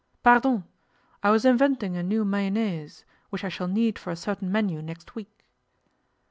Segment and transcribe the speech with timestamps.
[0.23, 0.63] 'Pardon!
[1.21, 5.13] I was inventing a new mayonnaise, which I shall need for a certain menu next
[5.13, 5.45] week.